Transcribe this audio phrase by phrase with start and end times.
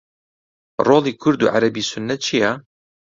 [0.87, 2.51] ڕۆڵی کورد و عەرەبی سوننە چییە؟